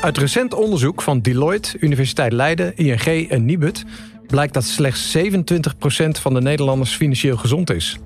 [0.00, 3.84] Uit recent onderzoek van Deloitte, Universiteit Leiden, ING en Nibud
[4.26, 5.20] blijkt dat slechts 27%
[6.20, 7.98] van de Nederlanders financieel gezond is.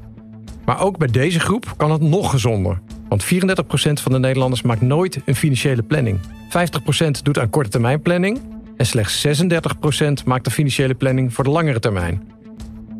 [0.64, 2.80] Maar ook bij deze groep kan het nog gezonder.
[3.09, 3.28] Want 34%
[3.92, 6.20] van de Nederlanders maakt nooit een financiële planning.
[6.20, 8.40] 50% doet aan korte termijn planning
[8.77, 12.23] en slechts 36% maakt de financiële planning voor de langere termijn.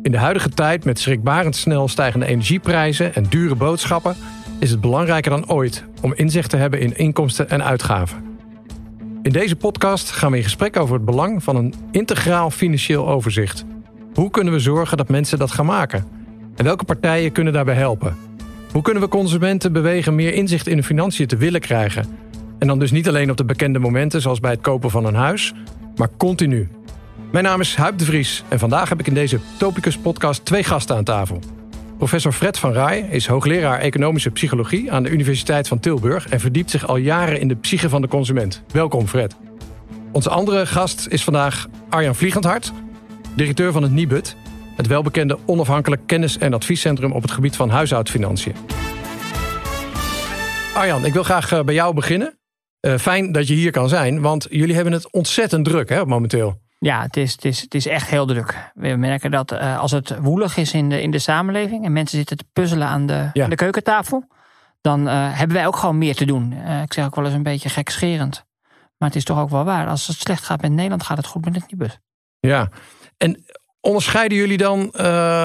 [0.01, 4.15] In de huidige tijd met schrikbarend snel stijgende energieprijzen en dure boodschappen
[4.59, 8.32] is het belangrijker dan ooit om inzicht te hebben in inkomsten en uitgaven.
[9.23, 13.65] In deze podcast gaan we in gesprek over het belang van een integraal financieel overzicht.
[14.13, 16.05] Hoe kunnen we zorgen dat mensen dat gaan maken?
[16.55, 18.17] En welke partijen kunnen daarbij helpen?
[18.71, 22.05] Hoe kunnen we consumenten bewegen meer inzicht in hun financiën te willen krijgen?
[22.59, 25.15] En dan dus niet alleen op de bekende momenten zoals bij het kopen van een
[25.15, 25.53] huis,
[25.95, 26.69] maar continu.
[27.31, 30.63] Mijn naam is Huip de Vries en vandaag heb ik in deze Topicus podcast twee
[30.63, 31.39] gasten aan tafel.
[32.03, 36.69] Professor Fred van Rij is hoogleraar economische psychologie aan de Universiteit van Tilburg en verdiept
[36.69, 38.63] zich al jaren in de psyche van de consument.
[38.71, 39.35] Welkom Fred.
[40.11, 42.71] Onze andere gast is vandaag Arjan Vliegendhart,
[43.35, 44.35] directeur van het Nibud,
[44.75, 48.55] het welbekende onafhankelijk kennis- en adviescentrum op het gebied van huishoudfinanciën.
[50.73, 52.39] Arjan, ik wil graag eh, bij jou beginnen.
[52.81, 56.62] Uh, fijn dat je hier kan zijn, want jullie hebben het ontzettend druk hè, momenteel.
[56.83, 58.71] Ja, het is, het, is, het is echt heel druk.
[58.73, 62.17] We merken dat uh, als het woelig is in de, in de samenleving en mensen
[62.17, 63.47] zitten te puzzelen aan de, ja.
[63.47, 64.27] de keukentafel,
[64.81, 66.51] dan uh, hebben wij ook gewoon meer te doen.
[66.51, 68.45] Uh, ik zeg ook wel eens een beetje gekscherend.
[68.97, 69.87] Maar het is toch ook wel waar.
[69.87, 71.99] Als het slecht gaat met Nederland, gaat het goed met het Nibud.
[72.39, 72.69] Ja,
[73.17, 73.43] en
[73.79, 74.97] onderscheiden jullie dan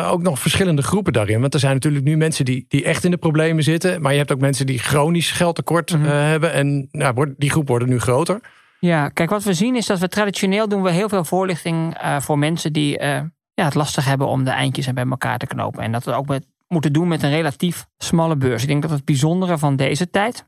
[0.04, 1.40] ook nog verschillende groepen daarin?
[1.40, 4.02] Want er zijn natuurlijk nu mensen die, die echt in de problemen zitten.
[4.02, 6.10] Maar je hebt ook mensen die chronisch geldtekort mm -hmm.
[6.10, 6.52] hebben.
[6.52, 8.40] En nou, die groep wordt nu groter.
[8.80, 12.20] Ja, kijk, wat we zien is dat we traditioneel doen we heel veel voorlichting uh,
[12.20, 13.20] voor mensen die uh,
[13.54, 15.82] ja, het lastig hebben om de eindjes bij elkaar te knopen.
[15.82, 18.62] En dat we ook met, moeten doen met een relatief smalle beurs.
[18.62, 20.46] Ik denk dat het bijzondere van deze tijd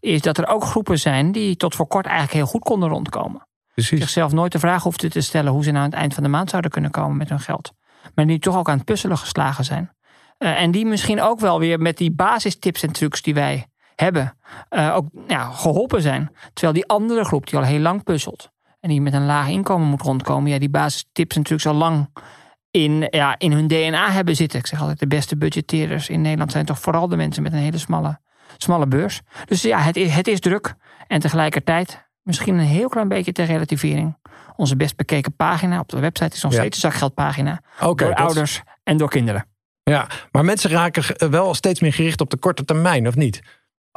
[0.00, 3.46] is dat er ook groepen zijn die tot voor kort eigenlijk heel goed konden rondkomen.
[3.74, 4.00] Precies.
[4.00, 6.28] Zichzelf nooit de vraag hoefden te stellen hoe ze nou aan het eind van de
[6.28, 7.72] maand zouden kunnen komen met hun geld.
[8.14, 9.90] Maar die toch ook aan het puzzelen geslagen zijn.
[10.38, 13.66] Uh, en die misschien ook wel weer met die basistips en trucs die wij
[14.00, 14.36] hebben,
[14.70, 16.30] uh, ook ja, geholpen zijn.
[16.52, 18.50] Terwijl die andere groep die al heel lang puzzelt
[18.80, 22.08] en die met een laag inkomen moet rondkomen, ja, die basistips natuurlijk al lang
[22.70, 24.58] in, ja, in hun DNA hebben zitten.
[24.58, 27.58] Ik zeg altijd, de beste budgetteerders in Nederland zijn toch vooral de mensen met een
[27.58, 28.20] hele smalle,
[28.56, 29.20] smalle beurs.
[29.44, 30.74] Dus ja, het is, het is druk.
[31.06, 34.16] En tegelijkertijd, misschien een heel klein beetje ter relativering.
[34.56, 37.60] Onze best bekeken pagina op de website is nog steeds een zakgeldpagina.
[37.80, 39.46] Okay, door ouders en door kinderen.
[39.82, 43.40] Ja, maar mensen raken wel steeds meer gericht op de korte termijn, of niet?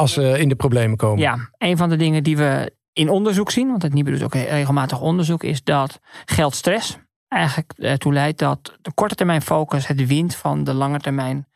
[0.01, 1.19] Als ze in de problemen komen.
[1.19, 4.33] Ja, een van de dingen die we in onderzoek zien, want het NIBE doet ook
[4.33, 6.97] regelmatig onderzoek, is dat geldstress
[7.27, 11.47] eigenlijk ertoe leidt dat de korte termijn focus het wint van de lange termijn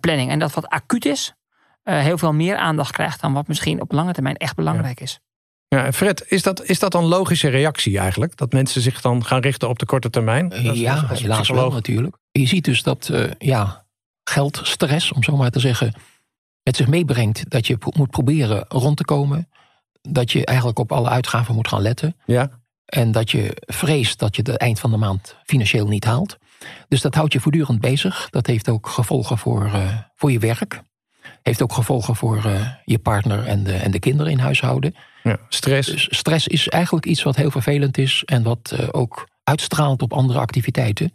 [0.00, 0.30] planning.
[0.30, 1.34] En dat wat acuut is,
[1.82, 5.04] heel veel meer aandacht krijgt dan wat misschien op lange termijn echt belangrijk ja.
[5.04, 5.20] is.
[5.68, 8.36] Ja, Fred, is dat, is dat een logische reactie eigenlijk?
[8.36, 10.52] Dat mensen zich dan gaan richten op de korte termijn?
[10.74, 12.16] Ja, helaas wel natuurlijk.
[12.30, 13.86] Je ziet dus dat uh, ja,
[14.24, 15.94] geldstress, om zo maar te zeggen,
[16.68, 19.48] het zich meebrengt dat je moet proberen rond te komen.
[20.00, 22.16] Dat je eigenlijk op alle uitgaven moet gaan letten.
[22.24, 22.50] Ja.
[22.84, 26.36] En dat je vreest dat je het eind van de maand financieel niet haalt.
[26.88, 28.28] Dus dat houdt je voortdurend bezig.
[28.30, 30.82] Dat heeft ook gevolgen voor, uh, voor je werk.
[31.42, 34.94] Heeft ook gevolgen voor uh, je partner en de, en de kinderen in huishouden.
[35.22, 35.90] Ja, stress.
[35.90, 38.22] Dus stress is eigenlijk iets wat heel vervelend is.
[38.24, 41.14] En wat uh, ook uitstraalt op andere activiteiten.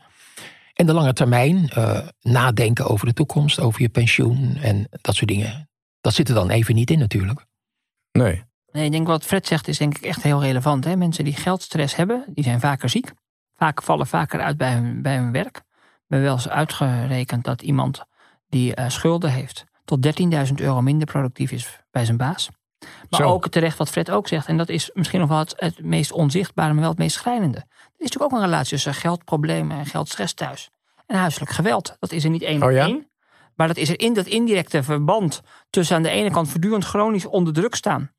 [0.73, 5.29] En de lange termijn, uh, nadenken over de toekomst, over je pensioen en dat soort
[5.29, 5.69] dingen.
[6.01, 7.45] Dat zit er dan even niet in natuurlijk.
[8.11, 8.43] Nee.
[8.71, 10.85] Nee, ik denk wat Fred zegt is denk ik echt heel relevant.
[10.85, 10.95] Hè?
[10.95, 13.11] Mensen die geldstress hebben, die zijn vaker ziek.
[13.55, 15.61] Vaak vallen vaker uit bij hun, bij hun werk.
[15.73, 18.05] We hebben wel eens uitgerekend dat iemand
[18.47, 19.63] die uh, schulden heeft...
[19.85, 22.49] tot 13.000 euro minder productief is bij zijn baas.
[23.09, 23.27] Maar Zo.
[23.27, 24.47] ook terecht wat Fred ook zegt.
[24.47, 27.57] En dat is misschien nog wel het, het meest onzichtbare, maar wel het meest schrijnende.
[27.57, 27.65] Er
[27.97, 30.69] is natuurlijk ook een relatie tussen geldproblemen en geldstress thuis.
[31.05, 31.95] En huiselijk geweld.
[31.99, 32.85] Dat is er niet één Oh op ja?
[32.85, 33.11] één.
[33.55, 37.25] Maar dat is er in dat indirecte verband tussen aan de ene kant voortdurend chronisch
[37.25, 38.11] onder druk staan.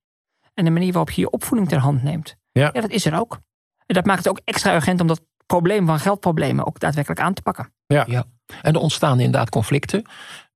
[0.55, 2.37] En de manier waarop je je opvoeding ter hand neemt.
[2.53, 2.71] Ja.
[2.73, 3.39] ja, dat is er ook.
[3.87, 7.35] En dat maakt het ook extra urgent om dat probleem van geldproblemen ook daadwerkelijk aan
[7.35, 7.73] te pakken.
[7.87, 8.05] Ja.
[8.09, 8.25] Ja.
[8.63, 10.05] En er ontstaan inderdaad conflicten.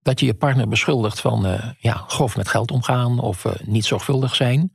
[0.02, 3.84] Dat je je partner beschuldigt van uh, ja, grof met geld omgaan of uh, niet
[3.84, 4.72] zorgvuldig zijn.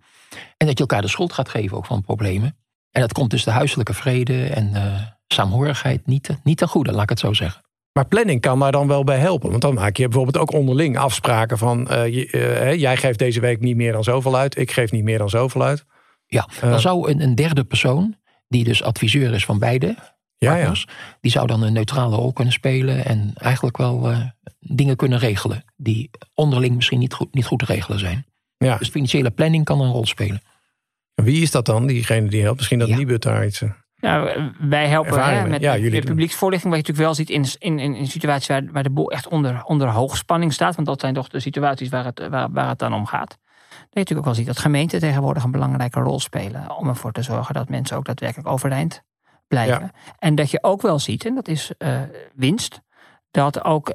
[0.58, 2.58] En dat je elkaar de schuld gaat geven ook van problemen.
[2.92, 5.02] En dat komt dus de huiselijke vrede en uh,
[5.34, 7.62] saamhorigheid niet, niet ten goede, laat ik het zo zeggen.
[7.94, 9.50] Maar planning kan daar dan wel bij helpen.
[9.50, 11.88] Want dan maak je bijvoorbeeld ook onderling afspraken van...
[11.92, 14.58] Uh, je, uh, jij geeft deze week niet meer dan zoveel uit.
[14.58, 15.86] Ik geef niet meer dan zoveel uit.
[16.26, 18.16] Ja, dan zou een, een derde persoon,
[18.48, 19.96] die dus adviseur is van beide
[20.38, 20.84] partners...
[20.84, 21.18] Ja, ja.
[21.22, 23.06] die zou dan een neutrale rol kunnen spelen...
[23.06, 24.14] en eigenlijk wel
[24.60, 25.64] dingen kunnen regelen...
[25.76, 28.26] die onderling misschien niet goed, niet goed te regelen zijn.
[28.58, 28.78] Ja.
[28.78, 30.42] Dus financiële planning kan een rol spelen.
[31.14, 32.58] Wie is dat dan, diegene die helpt?
[32.58, 32.98] Misschien dat Ja.
[32.98, 33.64] Nibud daar iets...
[34.04, 36.74] Ja, wij helpen hè, met Ja, de publieksvoorlichting.
[36.74, 37.14] Wat je natuurlijk wel
[37.44, 40.76] ziet in, in, in, situaties waar, waar de boel echt onder, onder hoogspanning staat.
[40.76, 43.30] Want dat zijn toch de situaties waar het, waar, waar het dan om gaat.
[43.30, 46.78] Dat je natuurlijk ook wel ziet dat gemeenten tegenwoordig een belangrijke rol spelen.
[46.78, 49.04] Om ervoor te zorgen dat mensen ook daadwerkelijk overeind
[49.48, 49.92] blijven.
[50.20, 52.02] En dat je ook wel ziet, en dat is eh,
[52.34, 52.82] winst.
[53.32, 53.94] Dat ook,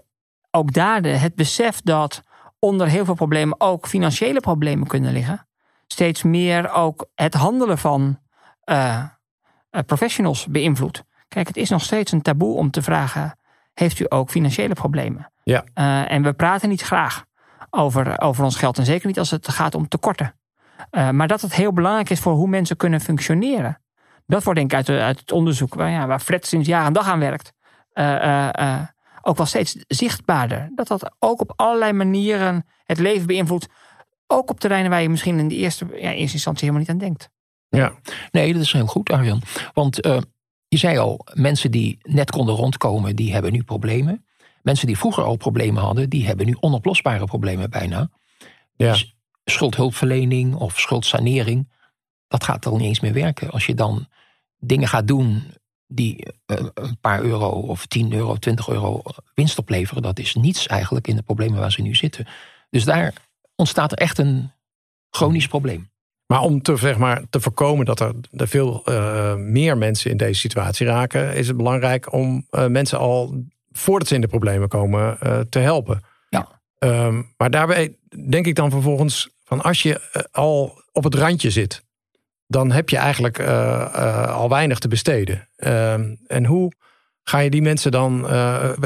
[0.50, 2.22] ook daar de, het besef dat
[2.58, 5.46] onder heel veel problemen ook financiële problemen kunnen liggen.
[5.86, 8.18] Steeds meer ook het handelen van
[8.64, 9.04] eh,
[9.86, 11.04] professionals beïnvloedt.
[11.28, 13.38] Kijk, het is nog steeds een taboe om te vragen:
[13.74, 15.32] heeft u ook financiële problemen?
[15.42, 15.64] Ja.
[15.74, 17.24] Eh, en we praten niet graag
[17.70, 18.78] over, over ons geld.
[18.78, 20.34] En zeker niet als het gaat om tekorten.
[20.90, 23.80] Eh, maar dat het heel belangrijk is voor hoe mensen kunnen functioneren.
[24.26, 26.92] Dat wordt denk ik uit, uit het onderzoek waar, ja, waar Fred sinds jaar en
[26.92, 27.52] dag aan werkt.
[27.92, 28.86] eh, eh, eh,
[29.22, 30.70] ook wel steeds zichtbaarder.
[30.74, 33.66] Dat dat ook op allerlei manieren het leven beïnvloedt.
[34.26, 37.08] Ook op terreinen waar je misschien in de eerste, ja, eerste instantie helemaal niet aan
[37.08, 37.28] denkt.
[37.68, 37.94] Ja,
[38.30, 39.42] Nee, dat is heel goed, Arjan.
[39.74, 40.18] Want eh,
[40.68, 44.26] je zei al, mensen die net konden rondkomen, die hebben nu problemen.
[44.62, 48.10] Mensen die vroeger al problemen hadden, die hebben nu onoplosbare problemen bijna.
[48.76, 48.92] ja.
[48.92, 51.68] Dus schuldhulpverlening of schuldsanering,
[52.28, 53.50] dat gaat al niet eens meer werken.
[53.50, 54.08] Als je dan
[54.58, 55.42] dingen gaat doen
[55.86, 59.02] die eh, een paar euro of 10 euro, 20 euro
[59.34, 62.26] winst opleveren, dat is niets eigenlijk in de problemen waar ze nu zitten.
[62.70, 63.14] Dus daar
[63.54, 64.52] ontstaat er echt een
[65.10, 65.90] chronisch probleem.
[66.28, 70.16] Maar om te, zeg maar, te voorkomen dat er, er veel eh, meer mensen in
[70.16, 74.68] deze situatie raken, is het belangrijk om eh, mensen al voordat ze in de problemen
[74.68, 76.00] komen eh, te helpen.
[76.28, 76.48] Ja.
[76.78, 77.96] Ehm, maar daarbij
[78.28, 81.84] denk ik dan vervolgens van als je al op het randje zit,
[82.46, 83.40] dan heb je eigenlijk
[84.28, 85.48] al weinig te besteden.
[85.56, 86.72] Ehm, en hoe
[87.22, 88.28] ga je die mensen dan,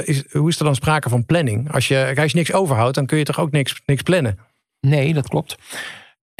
[0.04, 1.72] is, hoe is er dan sprake van planning?
[1.72, 4.38] Als je, als je niks overhoudt, dan kun je toch ook niks, niks plannen?
[4.80, 5.56] Nee, dat klopt.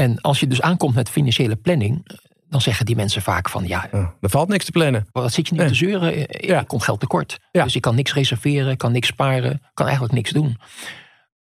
[0.02, 2.06] En als je dus aankomt met financiële planning,
[2.48, 5.06] dan zeggen die mensen vaak van ja, Ja, er valt niks te plannen.
[5.12, 5.68] wat zit je nu Nee.
[5.68, 6.18] te zeuren?
[6.30, 6.62] Ik Ja.
[6.62, 7.38] kom geld tekort.
[7.52, 7.64] Ja.
[7.64, 10.56] Dus ik kan niks reserveren, kan niks sparen, kan eigenlijk niks doen.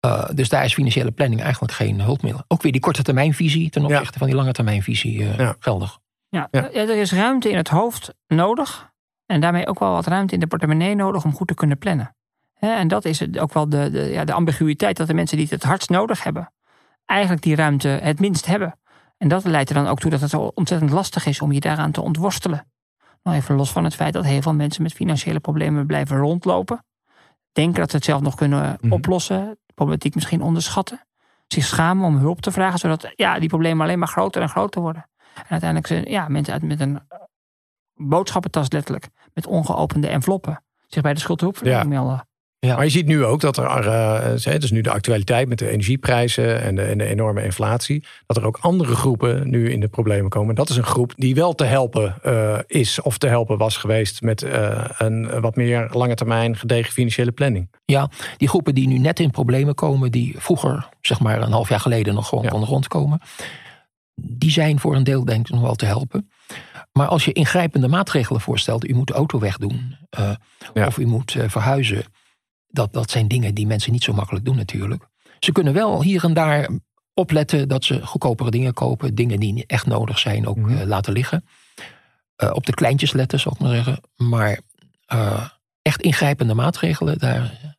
[0.01, 2.43] Eh, dus daar is financiële planning eigenlijk geen hulpmiddel.
[2.49, 5.57] Ook weer die korte termijnvisie ten opzichte van die lange termijnvisie eh, Ja.
[5.59, 5.99] geldig.
[6.29, 6.71] Ja, Ja.
[6.71, 8.91] er is ruimte in het hoofd nodig.
[9.27, 12.15] En daarmee ook wel wat ruimte in de portemonnee nodig om goed te kunnen plannen.
[12.55, 15.47] Hè, En dat is ook wel de, de, ja, de ambiguïteit dat de mensen die
[15.47, 16.53] het het hardst nodig hebben,
[17.07, 18.79] eigenlijk die ruimte het minst hebben.
[19.19, 21.61] En dat leidt er dan ook toe dat het zo ontzettend lastig is om je
[21.61, 22.71] daaraan te ontworstelen.
[23.23, 26.85] Nou, even los van het feit dat heel veel mensen met financiële problemen blijven rondlopen.
[27.53, 28.93] Denken dat ze het zelf nog kunnen Mhm.
[28.93, 29.59] oplossen.
[29.67, 31.07] De problematiek misschien onderschatten.
[31.47, 34.81] Zich schamen om hulp te vragen, zodat ja, die problemen alleen maar groter en groter
[34.81, 35.09] worden.
[35.35, 37.01] En uiteindelijk zijn ja, mensen uit met een
[37.95, 42.26] boodschappentas letterlijk, met ongeopende enveloppen, zich bij de schuldhulpverlening melden.
[42.61, 44.21] Maar je ziet nu ook dat er, eh,
[44.53, 48.37] het is nu de actualiteit met de energieprijzen en de, en de enorme inflatie, dat
[48.37, 50.55] er ook andere groepen nu in de problemen komen.
[50.55, 54.23] Dat is een groep die wel te helpen eh, is of te helpen was geweest
[54.23, 57.71] met eh, een wat meer lange termijn gedegen financiële planning.
[57.85, 61.69] Ja, die groepen die nu net in problemen komen, die vroeger, zeg maar een half
[61.69, 62.51] jaar geleden nog gewoon Ja.
[62.51, 63.21] konden rondkomen,
[64.15, 66.31] die zijn voor een deel denk ik nog wel te helpen.
[66.93, 70.31] Maar als je ingrijpende maatregelen voorstelt, u moet de auto wegdoen eh,
[70.75, 70.87] Ja.
[70.87, 72.05] of u moet eh, verhuizen,
[72.69, 75.09] dat, dat zijn dingen die mensen niet zo makkelijk doen natuurlijk.
[75.39, 76.69] Ze kunnen wel hier en daar
[77.15, 80.77] opletten dat ze goedkopere dingen kopen, dingen die niet echt nodig zijn ook Mhm.
[80.77, 81.45] eh, laten liggen.
[82.37, 84.01] Eh, op de kleintjes letten, zal ik maar zeggen.
[84.17, 84.61] Maar
[85.07, 85.49] eh,
[85.83, 87.75] echt ingrijpende maatregelen, daar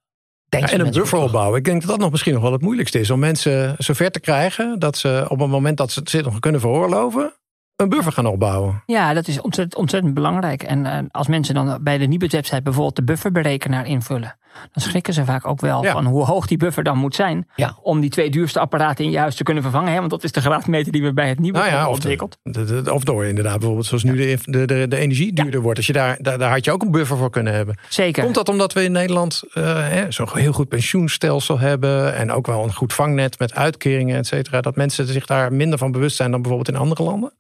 [0.50, 1.58] Ja, en een buffer opbouwen.
[1.58, 3.10] Ik denk dat dat nog misschien nog wel het moeilijkste is.
[3.10, 6.40] Om mensen zover te krijgen dat ze op het moment dat ze het zich nog
[6.40, 7.37] kunnen veroorloven,
[7.78, 8.84] een buffer gaan opbouwen.
[8.86, 10.64] Ja, dat is ontzettend, ontzettend belangrijk.
[10.64, 14.38] En eh, als mensen dan bij de Nibud website bijvoorbeeld de bufferberekenaar invullen,
[14.72, 15.92] dan schrikken ze vaak ook wel Ja.
[15.92, 17.78] van hoe hoog die buffer dan moet zijn Ja.
[17.82, 19.92] om die twee duurste apparaten in je huis te kunnen vervangen.
[19.94, 19.98] Hè?
[20.00, 22.10] Want dat is de graadmeter die we bij het Nibud Nou ja, hebben of, de-
[22.10, 22.38] ontwikkeld.
[22.44, 25.78] de- de- of door inderdaad bijvoorbeeld zoals nu de, de, de, energie duurder wordt.
[25.78, 27.78] Als je daar, daar, daar had je ook een buffer voor kunnen hebben.
[27.90, 28.24] Zeker.
[28.24, 32.48] Komt dat omdat we in Nederland eh, hè, zo'n heel goed pensioenstelsel hebben en ook
[32.48, 36.16] wel een goed vangnet met uitkeringen, et cetera, dat mensen zich daar minder van bewust
[36.16, 37.32] zijn dan bijvoorbeeld in andere landen?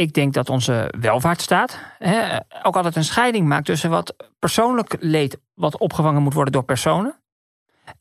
[0.00, 5.38] Ik denk dat onze welvaartsstaat hè, ook altijd een scheiding maakt tussen wat persoonlijk leed
[5.54, 7.20] wat opgevangen moet worden door personen.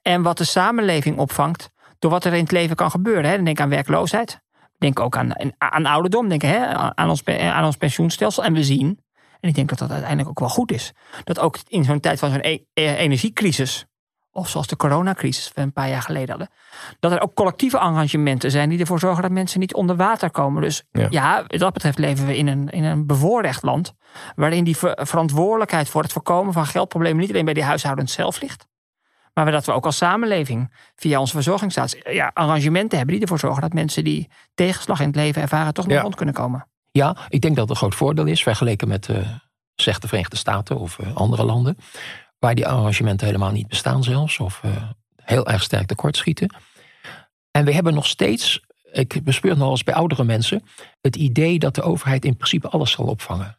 [0.01, 3.29] En wat de samenleving opvangt door wat er in het leven kan gebeuren.
[3.29, 3.43] Hè.
[3.43, 4.41] Denk aan werkloosheid.
[4.77, 6.29] Denk ook aan, aan ouderdom.
[6.29, 6.65] Denk hè,
[6.95, 8.43] aan, ons, aan ons pensioenstelsel.
[8.43, 8.99] En we zien,
[9.39, 12.19] en ik denk dat dat uiteindelijk ook wel goed is, dat ook in zo'n tijd
[12.19, 13.85] van zo'n e- e- energiecrisis,
[14.31, 16.49] of zoals de coronacrisis we een paar jaar geleden hadden,
[16.99, 20.61] dat er ook collectieve arrangementen zijn die ervoor zorgen dat mensen niet onder water komen.
[20.61, 21.07] Dus Ja.
[21.09, 23.93] ja, wat dat betreft leven we in een, in een bevoorrecht land,
[24.35, 28.41] waarin die ver- verantwoordelijkheid voor het voorkomen van geldproblemen niet alleen bij die huishoudens zelf
[28.41, 28.67] ligt,
[29.33, 33.61] maar dat we ook als samenleving via onze verzorgingsstaat ja, arrangementen hebben die ervoor zorgen
[33.61, 36.01] dat mensen die tegenslag in het leven ervaren toch nog Ja.
[36.01, 36.67] rond kunnen komen.
[36.91, 39.17] Ja, ik denk dat het een groot voordeel is vergeleken met uh,
[39.75, 41.77] zeg de Verenigde Staten of uh, andere landen.
[42.39, 44.39] Waar die arrangementen helemaal niet bestaan zelfs.
[44.39, 46.55] Of uh, heel erg sterk tekortschieten.
[47.51, 50.63] En we hebben nog steeds, ik bespeur nog eens bij oudere mensen,
[51.01, 53.57] het idee dat de overheid in principe alles zal opvangen.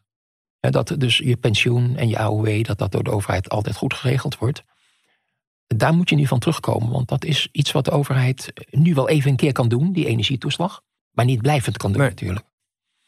[0.59, 3.93] En dat dus je pensioen en je AOW, dat dat door de overheid altijd goed
[3.93, 4.63] geregeld wordt.
[5.67, 9.09] Daar moet je nu van terugkomen, want dat is iets wat de overheid nu wel
[9.09, 10.81] even een keer kan doen, die energietoeslag.
[11.11, 12.45] Maar niet blijvend kan doen natuurlijk.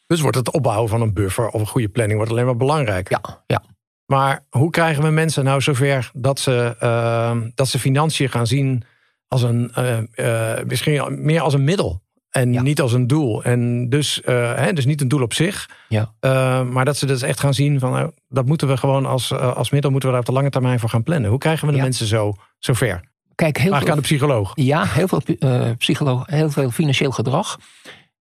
[0.06, 3.08] Dus wordt het opbouwen van een buffer of een goede planning wordt alleen maar belangrijk.
[3.08, 3.62] Ja, ja.
[4.06, 8.84] Maar hoe krijgen we mensen nou zover dat ze, uh, dat ze financiën gaan zien
[9.28, 12.02] als een, uh, uh, misschien meer als een middel?
[12.30, 13.44] En niet als een doel.
[13.44, 15.68] En dus, hè, dus niet een doel op zich.
[15.88, 16.12] Ja.
[16.62, 19.70] maar dat ze dus echt gaan zien van nou, dat moeten we gewoon als, als
[19.70, 21.30] middel moeten we daar op de lange termijn voor gaan plannen.
[21.30, 23.00] Hoe krijgen we de mensen zo zover?
[23.34, 24.52] Kijk, heel veel, aan de psycholoog.
[24.54, 25.20] Ja, heel veel,
[25.76, 27.58] psycholoog, heel veel financieel gedrag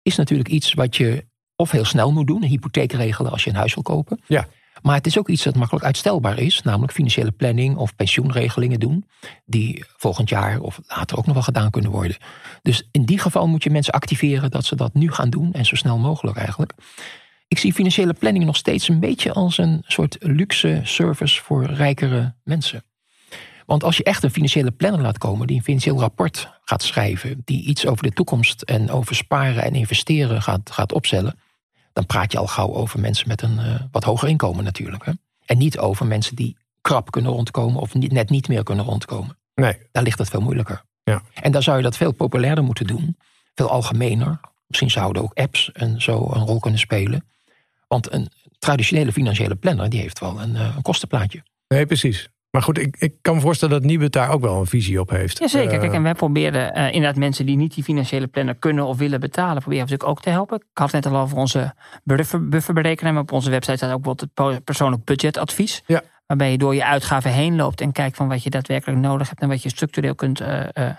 [0.03, 1.25] is natuurlijk iets wat je
[1.57, 4.21] of heel snel moet doen, een hypotheek regelen als je een huis wil kopen.
[4.27, 4.47] Ja.
[4.85, 9.05] Maar het is ook iets dat makkelijk uitstelbaar is, namelijk financiële planning of pensioenregelingen doen,
[9.45, 12.17] die volgend jaar of later ook nog wel gedaan kunnen worden.
[12.63, 15.65] Dus in die geval moet je mensen activeren dat ze dat nu gaan doen en
[15.65, 16.73] zo snel mogelijk eigenlijk.
[17.49, 22.35] Ik zie financiële planning nog steeds een beetje als een soort luxe service voor rijkere
[22.43, 22.85] mensen.
[23.67, 27.43] Want als je echt een financiële planner laat komen, die een financieel rapport gaat schrijven,
[27.45, 31.39] die iets over de toekomst en over sparen en investeren gaat, gaat opstellen,
[31.95, 35.05] dan praat je al gauw over mensen met een uh, wat hoger inkomen natuurlijk.
[35.05, 35.13] Hè?
[35.45, 39.39] En niet over mensen die krap kunnen rondkomen of niet, net niet meer kunnen rondkomen.
[39.55, 39.79] Nee.
[39.93, 40.83] Daar ligt het veel moeilijker.
[41.05, 41.23] Ja.
[41.35, 43.17] En dan zou je dat veel populairder moeten doen,
[43.55, 44.41] veel algemener.
[44.67, 47.25] Misschien zouden ook apps en zo een rol kunnen spelen.
[47.87, 51.43] Want een traditionele financiële planner die heeft wel een, uh, een kostenplaatje.
[51.69, 52.29] Nee, precies.
[52.55, 55.11] Maar goed, ik, ik kan me voorstellen dat Nibud daar ook wel een visie op
[55.11, 55.39] heeft.
[55.39, 55.75] Jazeker.
[55.75, 58.99] Uh, Kijk, en wij proberen uh, inderdaad mensen die niet die financiële planner kunnen of
[58.99, 60.57] willen betalen, proberen we natuurlijk ook te helpen.
[60.57, 64.03] Ik had het net al over onze buffer, bufferberekening, maar op onze website staat ook
[64.03, 65.83] bijvoorbeeld het persoonlijk budgetadvies.
[65.87, 66.03] Ja.
[66.27, 69.41] Waarbij je door je uitgaven heen loopt en kijkt van wat je daadwerkelijk nodig hebt
[69.41, 70.91] en wat je structureel kunt uh, uh,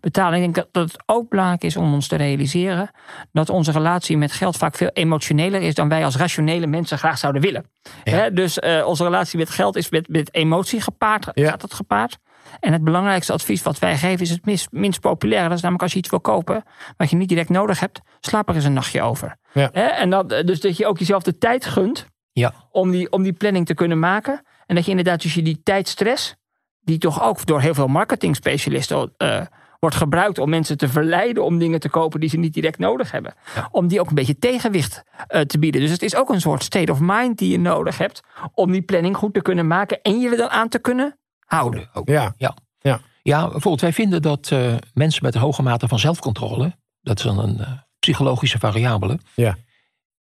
[0.00, 0.42] betalen.
[0.42, 2.90] Ik denk dat het ook belangrijk is om ons te realiseren
[3.32, 7.18] dat onze relatie met geld vaak veel emotioneler is dan wij als rationele mensen graag
[7.18, 7.70] zouden willen.
[8.04, 8.12] Ja.
[8.12, 8.32] Hè?
[8.32, 11.50] Dus uh, onze relatie met geld is met, met emotie gepaard, Ja.
[11.50, 12.18] gaat het gepaard.
[12.60, 15.48] En het belangrijkste advies wat wij geven is het minst, minst populaire.
[15.48, 16.62] Dat is namelijk als je iets wil kopen
[16.96, 19.36] wat je niet direct nodig hebt, slaap er eens een nachtje over.
[19.52, 19.70] Ja.
[19.72, 22.52] En dat, dus dat je ook jezelf de tijd gunt Ja.
[22.70, 24.42] om die, om die planning te kunnen maken.
[24.66, 26.34] En dat je inderdaad dus je die tijdstress,
[26.80, 29.40] die toch ook door heel veel marketingspecialisten uh,
[29.80, 33.10] wordt gebruikt om mensen te verleiden om dingen te kopen die ze niet direct nodig
[33.10, 33.34] hebben.
[33.54, 33.68] Ja.
[33.70, 35.80] Om die ook een beetje tegenwicht uh, te bieden.
[35.80, 38.20] Dus het is ook een soort state of mind die je nodig hebt
[38.54, 41.88] om die planning goed te kunnen maken en je er dan aan te kunnen houden.
[41.92, 42.08] Ook.
[42.08, 42.34] Ja.
[42.36, 42.54] Ja.
[42.78, 43.00] Ja.
[43.22, 47.24] ja, bijvoorbeeld wij vinden dat uh, mensen met een hoge mate van zelfcontrole, dat is
[47.24, 47.68] dan een uh,
[47.98, 49.56] psychologische variabele, Ja.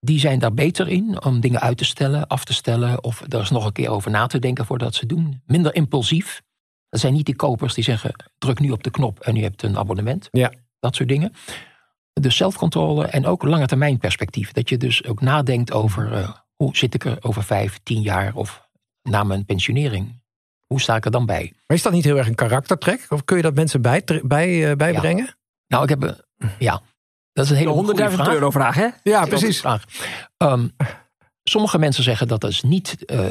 [0.04, 3.38] Die zijn daar beter in om dingen uit te stellen, af te stellen of er
[3.38, 5.42] eens nog een keer over na te denken voordat ze doen.
[5.46, 6.42] Minder impulsief.
[6.88, 9.62] Dat zijn niet die kopers die zeggen druk nu op de knop en u hebt
[9.62, 10.28] een abonnement.
[10.30, 10.52] Ja.
[10.80, 11.32] Dat soort dingen.
[12.12, 14.52] Dus zelfcontrole en ook lange termijn perspectief.
[14.52, 18.34] Dat je dus ook nadenkt over uh, hoe zit ik er over vijf, tien jaar
[18.34, 18.68] of
[19.02, 20.22] na mijn pensionering.
[20.66, 21.52] Hoe sta ik er dan bij?
[21.66, 23.06] Maar is dat niet heel erg een karaktertrek?
[23.08, 25.24] Of kun je dat mensen bij, bij, uh, bijbrengen?
[25.24, 25.34] Ja.
[25.66, 26.04] Nou, ik heb.
[26.04, 26.82] Uh, ja,
[27.32, 28.88] dat is een hele 100.000 euro vraag, hè?
[29.02, 29.60] Ja, precies.
[29.60, 29.84] Vraag.
[30.38, 30.76] Um,
[31.42, 33.24] sommige mensen zeggen dat dat is niet uh,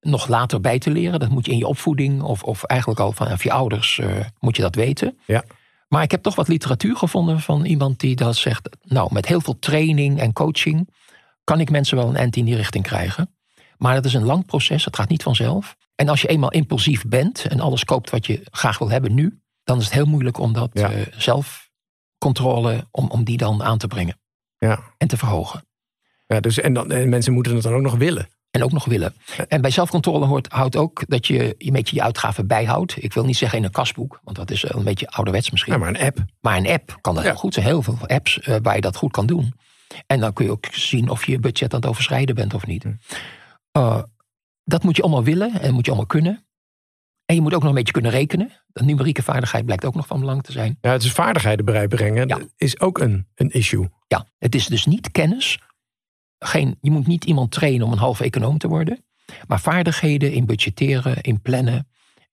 [0.00, 1.20] nog later bij te leren.
[1.20, 4.56] Dat moet je in je opvoeding of, of eigenlijk al vanaf je ouders uh, moet
[4.56, 5.18] je dat weten.
[5.26, 5.44] Ja.
[5.88, 8.68] Maar ik heb toch wat literatuur gevonden van iemand die dat zegt.
[8.82, 10.88] Nou, met heel veel training en coaching
[11.44, 13.36] kan ik mensen wel een end in die richting krijgen.
[13.76, 15.76] Maar dat is een lang proces, het gaat niet vanzelf.
[15.94, 19.40] En als je eenmaal impulsief bent en alles koopt wat je graag wil hebben nu,
[19.64, 20.92] dan is het heel moeilijk om dat Ja.
[20.92, 21.06] uh,
[22.18, 24.18] zelfcontrole, om, om die dan aan te brengen
[24.58, 24.80] Ja.
[24.96, 25.66] en te verhogen.
[26.26, 28.28] Ja, dus, en, dan, en mensen moeten het dan ook nog willen.
[28.50, 29.14] En ook nog willen.
[29.48, 33.02] En bij zelfcontrole hoort, houdt ook dat je een beetje je uitgaven bijhoudt.
[33.02, 35.72] Ik wil niet zeggen in een kasboek, want dat is een beetje ouderwets misschien.
[35.72, 36.24] Ja, maar een app.
[36.40, 37.30] Maar een app kan dat Ja.
[37.30, 37.66] heel goed zijn.
[37.66, 39.54] Heel veel apps uh, waar je dat goed kan doen.
[40.06, 42.66] En dan kun je ook zien of je je budget aan het overschrijden bent of
[42.66, 42.82] niet.
[42.82, 42.92] Hm.
[43.78, 44.02] Uh,
[44.64, 46.46] dat moet je allemaal willen en moet je allemaal kunnen.
[47.28, 48.50] En je moet ook nog een beetje kunnen rekenen.
[48.66, 50.78] De numerieke vaardigheid blijkt ook nog van belang te zijn.
[50.80, 52.28] Ja, het is vaardigheden bijbrengen.
[52.28, 52.38] Ja.
[52.56, 53.88] Is ook een, een issue.
[54.06, 55.58] Ja, het is dus niet kennis.
[56.38, 59.04] Geen, je moet niet iemand trainen om een half econoom te worden.
[59.46, 61.88] Maar vaardigheden in budgetteren, in plannen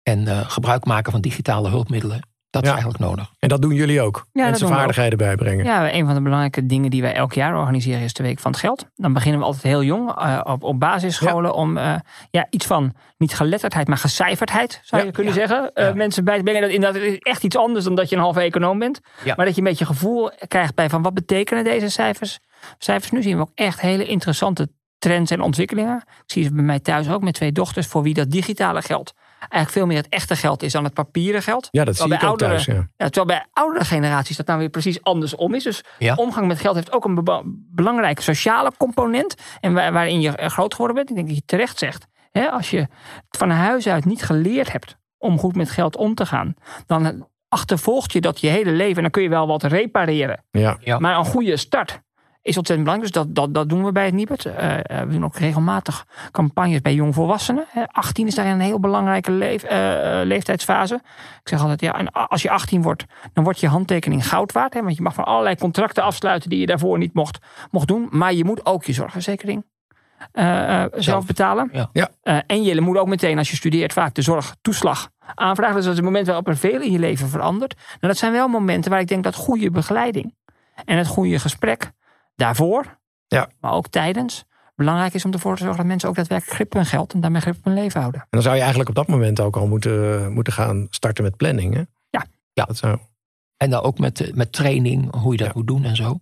[0.04, 2.30] en uh, gebruik maken van digitale hulpmiddelen.
[2.52, 2.76] Dat is Ja.
[2.76, 3.32] eigenlijk nodig.
[3.40, 4.14] En dat doen jullie ook.
[4.14, 5.66] dat Mensen vaardigheden bijbrengen.
[5.66, 8.52] Ja, een van de belangrijke dingen die wij elk jaar organiseren is de Week van
[8.52, 8.86] het Geld.
[8.96, 11.96] Dan beginnen we altijd heel jong eh, op, op basisscholen om eh,
[12.30, 15.72] ja, iets van niet geletterdheid, maar gecijferdheid zou Ja, je kunnen ja, zeggen.
[15.74, 15.94] eh, ja.
[15.94, 16.62] mensen bij te brengen.
[16.62, 19.00] Dat inderdaad is echt iets anders dan dat je een halve econoom bent.
[19.24, 19.34] Ja.
[19.38, 22.40] Maar dat je een beetje gevoel krijgt bij van wat betekenen deze cijfers.
[22.78, 25.98] Cijfers nu zien we ook echt hele interessante trends en ontwikkelingen.
[25.98, 29.14] Ik zie ze bij mij thuis ook met twee dochters voor wie dat digitale geld
[29.50, 31.68] eigenlijk veel meer het echte geld is dan het papieren geld.
[31.72, 32.66] Ja, dat zie Terwijl ik ook bij thuis.
[32.66, 32.74] Ja.
[32.74, 35.64] Ja, terwijl bij oudere generaties dat nou weer precies andersom is.
[35.64, 36.16] Dus Ja.
[36.16, 37.24] omgang met geld heeft ook een
[37.76, 39.36] belangrijke sociale component.
[39.60, 41.10] En waar- waarin je groot geworden bent.
[41.10, 42.06] Ik denk dat je terecht zegt.
[42.32, 42.88] Hè, als je
[43.30, 46.54] van huis uit niet geleerd hebt om goed met geld om te gaan.
[46.86, 48.96] Dan achtervolgt je dat je hele leven.
[48.96, 50.44] En dan kun je wel wat repareren.
[50.52, 50.78] Ja.
[50.80, 51.00] Ja.
[51.00, 52.02] Maar een goede start
[52.42, 53.14] is ontzettend belangrijk.
[53.14, 54.46] Dus dat, dat, dat doen we bij het Nibud.
[54.46, 57.66] Eh, eh, we doen ook regelmatig campagnes bij jongvolwassenen.
[57.70, 57.88] Hè.
[57.88, 60.96] 18 is daarin een heel belangrijke leef, eh, eh, leeftijdsfase.
[61.42, 64.74] Ik zeg altijd, ja, en als je 18 wordt, dan wordt je handtekening goud waard.
[64.74, 67.40] Hè, want je mag van allerlei contracten afsluiten die je daarvoor niet mocht,
[67.72, 68.08] mocht doen.
[68.12, 69.64] Maar je moet ook je zorgverzekering
[70.32, 71.04] eh, eh, zelf.
[71.04, 71.26] Zelf.
[71.26, 71.70] betalen.
[71.74, 71.90] Ja.
[71.94, 72.10] Ja.
[72.22, 75.76] Eh, en je moet ook meteen, als je studeert, vaak de zorgtoeslag aanvragen.
[75.76, 77.76] Dus dat is het moment waarop er veel in je leven verandert.
[77.76, 80.36] Nou, dat zijn wel momenten waar ik denk dat goede begeleiding
[80.86, 81.92] en het goede gesprek
[82.36, 83.50] daarvoor, Ja.
[83.60, 84.44] maar ook tijdens,
[84.76, 87.22] belangrijk is om ervoor te zorgen dat mensen ook daadwerkelijk grip op hun geld en
[87.22, 88.22] daarmee grip op hun leven houden.
[88.22, 91.38] En dan zou je eigenlijk op dat moment ook al moeten, moeten gaan starten met
[91.38, 91.74] planning.
[91.74, 91.82] Hè?
[92.10, 92.26] Ja.
[92.54, 92.64] Ja.
[92.66, 92.98] Dat zou,
[93.58, 95.54] En dan ook met, met training, hoe je dat Ja.
[95.56, 96.20] moet doen en zo.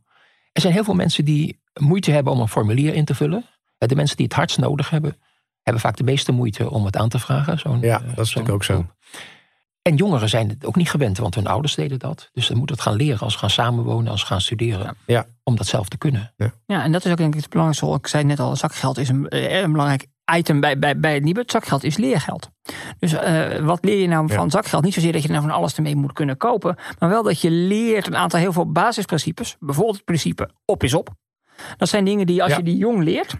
[0.51, 3.45] Er zijn heel veel mensen die moeite hebben om een formulier in te vullen.
[3.77, 5.17] De mensen die het hardst nodig hebben,
[5.61, 7.59] hebben vaak de meeste moeite om het aan te vragen.
[7.59, 8.85] Zo'n, Ja, eh, dat is natuurlijk ook zo.
[9.89, 12.29] En jongeren zijn het ook niet gewend, want hun ouders deden dat.
[12.33, 14.95] Dus ze moeten het gaan leren als ze gaan samenwonen, als ze gaan studeren.
[15.05, 15.25] Ja.
[15.43, 16.33] Om dat zelf te kunnen.
[16.65, 17.93] Ja, en dat is ook denk ik het belangrijkste.
[17.97, 20.05] Ik zei net al, zakgeld is een, eh, een belangrijk
[20.35, 21.51] item bij, bij, bij het Nibud.
[21.51, 22.49] Zakgeld is leergeld.
[22.99, 24.35] Dus eh, wat leer je nou Ja.
[24.35, 24.83] van zakgeld?
[24.83, 26.75] Niet zozeer dat je nou van alles ermee moet kunnen kopen.
[26.99, 29.55] Maar wel dat je leert een aantal heel veel basisprincipes.
[29.59, 31.09] Bijvoorbeeld het principe op is op.
[31.77, 32.57] Dat zijn dingen die als Ja.
[32.57, 33.35] je die jong leert.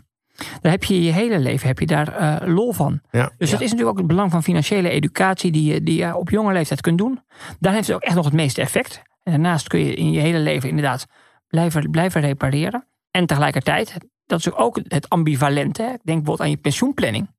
[0.62, 3.02] Dan heb je je hele leven heb je daar eh, lol van.
[3.12, 3.32] Ja.
[3.38, 6.30] Dus dat is natuurlijk ook het belang van financiële educatie die je, die je op
[6.30, 7.20] jonge leeftijd kunt doen.
[7.60, 9.02] Daar heeft het ook echt nog het meeste effect.
[9.24, 11.06] En daarnaast kun je in je hele leven inderdaad
[11.48, 12.88] blijven, blijven repareren.
[13.12, 15.82] En tegelijkertijd, dat is ook het ambivalente.
[15.82, 15.88] hè.
[15.88, 17.30] Denk bijvoorbeeld aan je pensioenplanning.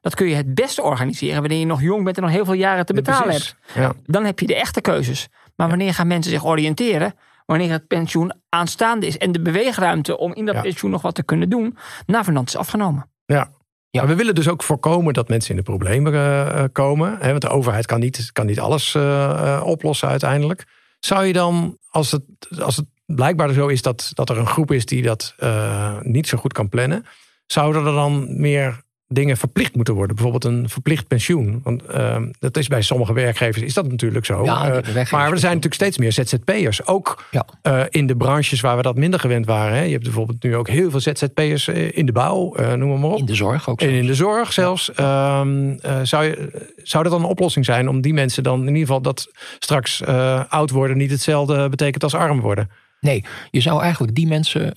[0.00, 2.54] Dat kun je het beste organiseren wanneer je nog jong bent en nog heel veel
[2.54, 3.56] jaren te betalen Precies.
[3.66, 3.76] hebt.
[3.76, 3.92] Ja.
[4.04, 5.28] Dan heb je de echte keuzes.
[5.56, 7.14] Maar wanneer gaan mensen zich oriënteren?
[7.50, 10.60] Wanneer het pensioen aanstaande is en de beweegruimte om in dat Ja.
[10.60, 13.10] pensioen nog wat te kunnen doen, navenant is afgenomen.
[13.24, 13.50] Ja.
[13.90, 14.06] Ja.
[14.06, 17.16] We willen dus ook voorkomen dat mensen in de problemen eh, eh, komen.
[17.20, 20.64] Hè, want de overheid kan niet, kan niet alles eh, eh, oplossen uiteindelijk.
[21.00, 22.22] Zou je dan, als het,
[22.60, 26.28] als het blijkbaar zo is dat, dat er een groep is die dat eh, niet
[26.28, 27.04] zo goed kan plannen,
[27.46, 28.82] zouden er dan meer
[29.12, 30.14] dingen verplicht moeten worden?
[30.16, 31.60] Bijvoorbeeld een verplicht pensioen.
[31.64, 34.44] Want eh, dat is bij sommige werkgevers is dat natuurlijk zo.
[34.44, 36.86] Ja, Eh, maar er zijn natuurlijk steeds meer ZZP'ers.
[36.86, 37.44] Ook Ja.
[37.62, 39.76] eh, in de branches waar we dat minder gewend waren.
[39.76, 39.82] Hè.
[39.82, 43.18] Je hebt bijvoorbeeld nu ook heel veel ZZP'ers eh, in de bouw, noem maar, op.
[43.18, 43.80] In de zorg ook.
[43.80, 44.92] En in de zorg zelfs.
[44.92, 48.66] Ehm, eh, zou, je, zou dat dan een oplossing zijn om die mensen dan in
[48.66, 50.04] ieder geval dat straks
[50.48, 52.70] oud worden niet hetzelfde betekent als arm worden?
[53.00, 54.76] Nee, je zou eigenlijk die mensen,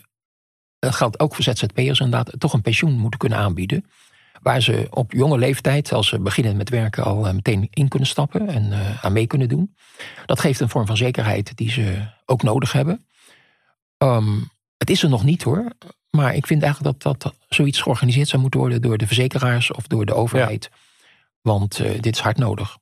[0.79, 3.85] dat geldt ook voor ZZP'ers inderdaad, toch een pensioen moeten kunnen aanbieden.
[4.43, 8.07] Waar ze op jonge leeftijd, als ze beginnen met werken, al eh, meteen in kunnen
[8.07, 9.75] stappen en eh, aan mee kunnen doen.
[10.25, 13.05] Dat geeft een vorm van zekerheid die ze ook nodig hebben.
[13.97, 14.39] Ehm,
[14.77, 15.71] het is er nog niet hoor.
[16.09, 19.87] Maar ik vind eigenlijk dat, dat zoiets georganiseerd zou moeten worden door de verzekeraars of
[19.87, 20.69] door de overheid.
[21.41, 22.77] Want eh, dit is hard nodig.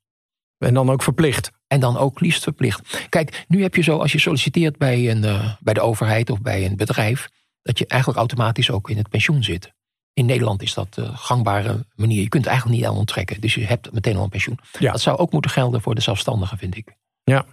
[0.57, 1.51] En dan ook verplicht.
[1.67, 3.07] En dan ook liefst verplicht.
[3.09, 5.21] Kijk, nu heb je zo, als je solliciteert bij, een,
[5.59, 7.29] bij de overheid of bij een bedrijf,
[7.61, 9.73] dat je eigenlijk automatisch ook in het pensioen zit.
[10.13, 12.21] In Nederland is dat de gangbare manier.
[12.21, 13.41] Je kunt het eigenlijk niet aan onttrekken.
[13.41, 14.59] Dus je hebt meteen al een pensioen.
[14.79, 14.91] Ja.
[14.91, 16.95] Dat zou ook moeten gelden voor de zelfstandigen, vind ik.
[17.23, 17.45] Ja.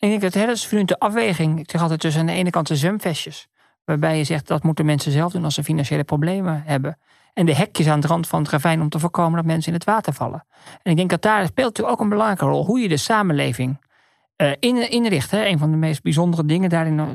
[0.00, 1.58] Ik denk dat het is de afweging.
[1.58, 3.48] Ik zeg altijd tussen aan de ene kant de zwemvestjes.
[3.84, 6.98] Waarbij je zegt dat moeten mensen zelf doen als ze financiële problemen hebben.
[7.32, 9.78] En de hekjes aan de rand van het ravijn om te voorkomen dat mensen in
[9.78, 10.46] het water vallen.
[10.82, 12.64] En ik denk dat daar speelt natuurlijk ook een belangrijke rol.
[12.64, 13.78] Hoe je de samenleving
[14.36, 15.30] eh, in, inricht.
[15.30, 15.46] Hè.
[15.46, 17.06] Een van de meest bijzondere dingen daarin, eh,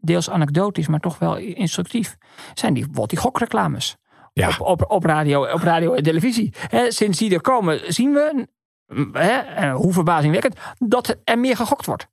[0.00, 2.16] deels anekdotisch, maar toch wel instructief,
[2.54, 3.96] zijn die, bijvoorbeeld die gokreclames.
[4.32, 4.48] Ja.
[4.48, 6.54] Op, op, op, radio, op radio en televisie.
[6.68, 8.46] Hè, sinds die er komen, zien we,
[8.86, 12.06] mm, eh, hoe verbazingwekkend, dat er meer gegokt wordt.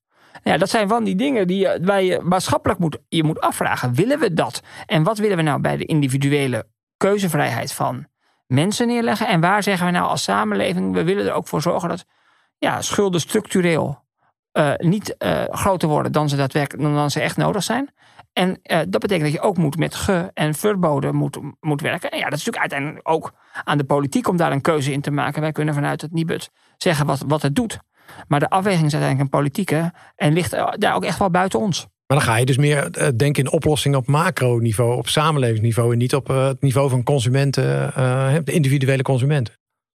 [0.43, 3.93] Ja, dat zijn van die dingen die waar je maatschappelijk moet, je moet afvragen.
[3.93, 4.61] Willen we dat?
[4.85, 8.07] En wat willen we nou bij de individuele keuzevrijheid van
[8.47, 9.27] mensen neerleggen?
[9.27, 12.05] En waar zeggen we nou als samenleving, we willen er ook voor zorgen dat
[12.57, 14.05] ja, schulden structureel
[14.57, 17.89] eh, niet eh, groter worden dan ze daadwerkelijk dan, dan ze echt nodig zijn.
[18.33, 22.11] En eh, dat betekent dat je ook moet met ge- en verboden moet, moet werken.
[22.11, 25.01] En ja, dat is natuurlijk uiteindelijk ook aan de politiek om daar een keuze in
[25.01, 25.41] te maken.
[25.41, 27.79] Wij kunnen vanuit het Nibud zeggen wat, wat het doet.
[28.27, 31.81] Maar de afweging is uiteindelijk een politieke en ligt daar ook echt wel buiten ons.
[32.07, 36.15] Maar dan ga je dus meer denken in oplossingen op macroniveau, op samenlevingsniveau en niet
[36.15, 39.53] op het niveau van consumenten, uh, de individuele consumenten.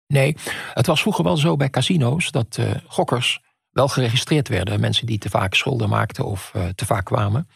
[0.08, 0.36] Nee,
[0.74, 3.39] het was vroeger wel zo bij casino's dat uh, gokkers
[3.71, 4.79] wel geregistreerd werden.
[4.79, 7.49] Mensen die te vaak schulden maakten of te vaak kwamen.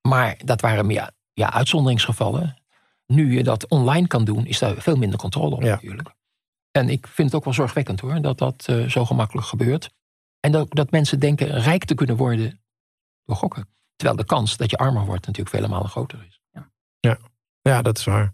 [0.00, 2.62] Maar dat waren meer ja, uitzonderingsgevallen.
[3.06, 6.10] Nu je dat online kan doen, is daar veel minder controle op natuurlijk.
[6.70, 9.90] En ik vind het ook wel zorgwekkend hoor, dat dat zo gemakkelijk gebeurt.
[10.40, 12.60] En dat, dat mensen denken rijk te kunnen worden
[13.24, 13.68] door gokken.
[13.96, 16.40] Terwijl de kans dat je armer wordt natuurlijk vele malen groter is.
[16.50, 17.18] Ja, ja,
[17.60, 18.32] ja dat is waar.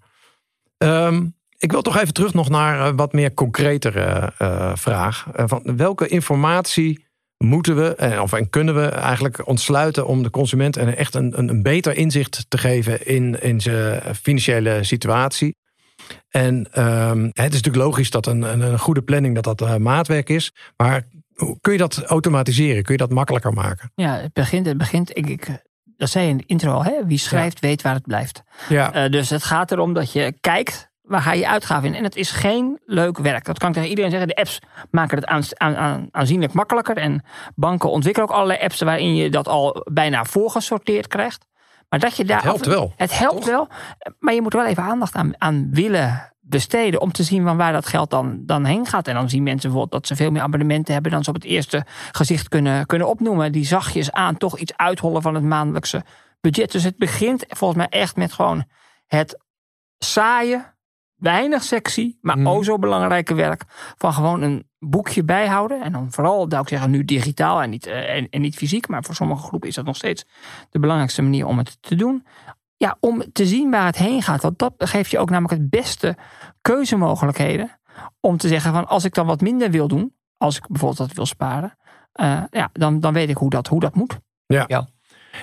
[0.77, 1.27] Ehm,
[1.59, 5.27] ik wil toch even terug nog naar een wat meer concretere uh, vraag.
[5.37, 7.07] Uh, van welke informatie
[7.45, 11.49] moeten we en, of, en kunnen we eigenlijk ontsluiten om de consument echt een, een,
[11.49, 15.57] een beter inzicht te geven in, in zijn financiële situatie?
[16.29, 20.29] En um, het is natuurlijk logisch dat een, een, goede planning dat dat uh, maatwerk
[20.29, 20.53] is.
[20.77, 21.05] Maar
[21.61, 22.83] Kun je dat automatiseren?
[22.83, 23.93] Kun je dat makkelijker maken?
[23.95, 25.63] Ja, het begint, het begint ik, ik,
[25.97, 27.07] dat zei je in de intro al, hè?
[27.07, 28.43] wie schrijft weet waar het blijft.
[28.69, 29.05] Ja.
[29.05, 31.95] Uh, dus het gaat erom dat je kijkt waar ga je uitgaven in.
[31.95, 33.45] En het is geen leuk werk.
[33.45, 34.29] Dat kan ik tegen iedereen zeggen.
[34.29, 34.59] De apps
[34.91, 36.97] maken het aan, aan, aanzienlijk makkelijker.
[36.97, 41.47] En banken ontwikkelen ook allerlei apps waarin je dat al bijna voorgesorteerd krijgt.
[41.89, 42.37] Maar dat je daar.
[42.37, 42.93] Het helpt wel.
[42.97, 43.69] Het helpt wel.
[44.19, 47.01] Maar je moet er wel even aandacht aan, aan willen besteden.
[47.01, 49.09] Om te zien van waar dat geld dan, dan heen gaat.
[49.09, 51.45] En dan zien mensen bijvoorbeeld dat ze veel meer abonnementen hebben dan ze op het
[51.45, 53.53] eerste gezicht kunnen, kunnen opnoemen.
[53.53, 56.05] Die zachtjes aan toch iets uithollen van het maandelijkse
[56.41, 56.73] budget.
[56.73, 58.65] Dus het begint volgens mij echt met gewoon
[59.07, 59.39] het
[59.99, 60.79] saaie,
[61.21, 62.49] weinig sexy, maar mm.
[62.49, 63.65] o zo belangrijke werk
[63.97, 65.83] van gewoon een boekje bijhouden.
[65.83, 68.89] En dan vooral, zou ik zeggen, nu digitaal en niet, uh, en, en, niet fysiek.
[68.89, 70.25] Maar voor sommige groepen is dat nog steeds
[70.71, 72.25] de belangrijkste manier om het te doen
[72.81, 74.43] ja, om te zien waar het heen gaat.
[74.43, 76.17] Want dat geeft je ook namelijk het beste
[76.61, 77.81] keuzemogelijkheden.
[78.21, 80.15] Om te zeggen van als ik dan wat minder wil doen.
[80.37, 81.77] Als ik bijvoorbeeld dat wil sparen.
[82.21, 84.19] Uh, ja, dan, dan weet ik hoe dat, hoe dat moet.
[84.47, 84.65] Ja.
[84.67, 84.89] ja.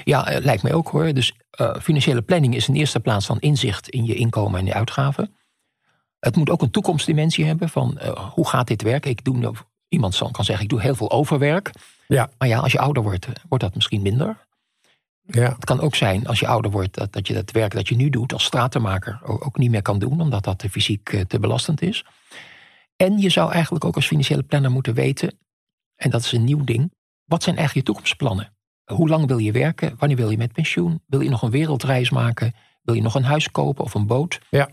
[0.04, 1.14] Ja, uh, lijkt mij ook hoor.
[1.14, 4.74] Dus uh, financiële planning is in eerste plaats van inzicht in je inkomen en je
[4.74, 5.36] uitgaven.
[6.28, 8.00] Het moet ook een toekomstdimensie hebben van
[8.34, 9.12] hoe gaat dit werken.
[9.12, 9.54] Ik doe,
[9.88, 11.72] iemand kan zeggen ik doe heel veel overwerk.
[12.08, 12.30] Ja.
[12.38, 14.48] Maar ja, als je ouder wordt, wordt dat misschien minder.
[15.22, 15.54] Ja.
[15.54, 17.96] Het kan ook zijn als je ouder wordt dat, dat je het werk dat je
[17.96, 21.82] nu doet als stratenmaker ook, niet meer kan doen, omdat dat fysiek eh, te belastend
[21.82, 22.06] is.
[22.96, 25.40] En je zou eigenlijk ook als financiële planner moeten weten,
[25.96, 26.94] en dat is een nieuw ding,
[27.26, 28.56] wat zijn eigenlijk je toekomstplannen?
[28.86, 29.96] Hoe lang wil je werken?
[29.98, 31.02] Wanneer wil je met pensioen?
[31.06, 32.54] Wil je nog een wereldreis maken?
[32.82, 34.40] Wil je nog een huis kopen of een boot?
[34.50, 34.70] Ja.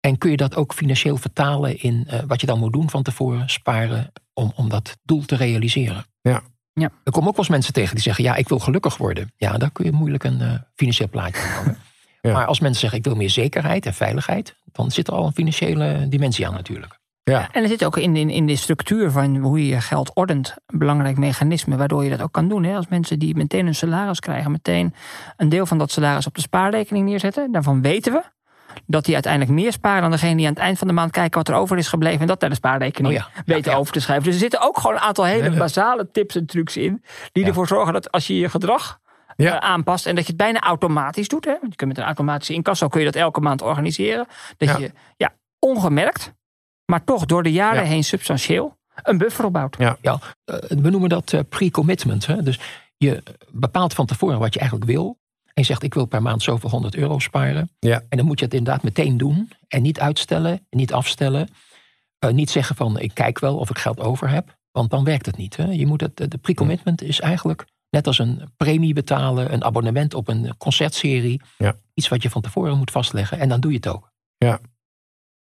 [0.00, 3.02] En kun je dat ook financieel vertalen in uh, wat je dan moet doen van
[3.02, 6.04] tevoren, sparen, om, om dat doel te realiseren?
[6.20, 6.42] Ja.
[6.72, 6.90] Ja.
[7.04, 9.32] Er komen ook wel eens mensen tegen die zeggen: Ja, ik wil gelukkig worden.
[9.36, 11.78] Ja, daar kun je moeilijk een uh, financieel plaatje houden.
[12.20, 12.32] ja.
[12.32, 15.32] Maar als mensen zeggen: Ik wil meer zekerheid en veiligheid, dan zit er al een
[15.32, 16.98] financiële dimensie aan natuurlijk.
[17.22, 17.48] Ja.
[17.52, 20.54] En er zit ook in, in, in de structuur van hoe je je geld ordent
[20.66, 22.64] een belangrijk mechanisme waardoor je dat ook kan doen.
[22.64, 22.76] Hè?
[22.76, 24.94] Als mensen die meteen een salaris krijgen, meteen
[25.36, 28.22] een deel van dat salaris op de spaarrekening neerzetten, daarvan weten we
[28.86, 31.38] dat die uiteindelijk meer sparen dan degene die aan het eind van de maand kijken
[31.38, 33.42] wat er over is gebleven en dat naar de spaarrekening oh ja.
[33.44, 34.24] weten ja, over te schrijven.
[34.24, 37.66] Dus er zitten ook gewoon een aantal hele basale tips en trucs in die ervoor
[37.66, 39.00] zorgen dat als je je gedrag
[39.36, 41.44] uh, aanpast en dat je het bijna automatisch doet.
[41.44, 41.56] Hè?
[41.60, 44.26] Want je kunt met een automatische incasso kun je dat elke maand organiseren.
[44.56, 46.32] Dat je ja, ongemerkt,
[46.84, 49.76] maar toch door de jaren heen substantieel een buffer opbouwt.
[49.78, 50.18] Ja, ja.
[50.44, 52.44] Uh, we noemen dat uh, pre-commitment.
[52.44, 52.60] Dus
[52.96, 55.18] je bepaalt van tevoren wat je eigenlijk wil.
[55.60, 57.70] En je zegt, ik wil per maand zoveel 100 euro sparen.
[57.78, 58.02] Ja.
[58.08, 59.50] En dan moet je het inderdaad meteen doen.
[59.68, 61.48] En niet uitstellen, niet afstellen.
[62.24, 64.58] Uh, niet zeggen van, ik kijk wel of ik geld over heb.
[64.70, 65.56] Want dan werkt het niet.
[65.56, 65.64] Hè?
[65.64, 69.52] Je moet het, de pre-commitment is eigenlijk net als een premie betalen.
[69.52, 71.40] Een abonnement op een concertserie.
[71.58, 71.74] Ja.
[71.94, 73.38] Iets wat je van tevoren moet vastleggen.
[73.38, 74.12] En dan doe je het ook.
[74.36, 74.60] Ja,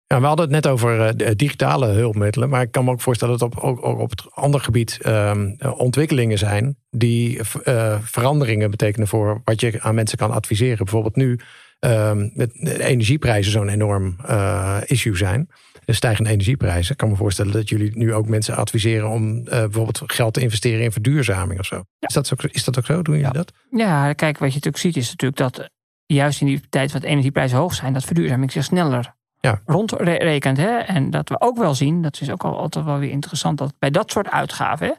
[0.08, 2.50] ja, we hadden het net over uh, digitale hulpmiddelen.
[2.50, 5.34] Maar ik kan me ook voorstellen dat op, ook, ook op het andere gebied uh,
[5.78, 6.78] ontwikkelingen zijn.
[6.90, 10.78] die uh, veranderingen betekenen voor wat je aan mensen kan adviseren.
[10.78, 11.40] Bijvoorbeeld nu
[11.80, 15.50] ehm, met de energieprijzen zo'n enorm uh, issue zijn.
[15.86, 16.92] De stijgende energieprijzen.
[16.92, 20.84] Ik kan me voorstellen dat jullie nu ook mensen adviseren om bijvoorbeeld geld te investeren
[20.84, 21.76] in verduurzaming of zo.
[21.76, 22.08] Ja.
[22.08, 23.02] Is, dat ook, is dat ook zo?
[23.02, 23.32] Doen jullie ja.
[23.32, 23.54] dat?
[23.70, 25.70] Ja, kijk, wat je natuurlijk ziet is natuurlijk dat
[26.06, 29.16] juist in die tijd wat energieprijzen hoog zijn, dat verduurzaming zich sneller
[29.48, 29.62] ja.
[29.66, 30.58] rondrekent.
[30.58, 30.78] Hè?
[30.78, 33.90] En dat we ook wel zien, dat is ook altijd wel weer interessant, dat bij
[33.90, 34.98] dat soort uitgaven,